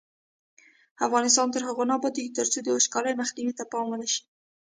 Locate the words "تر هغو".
1.53-1.83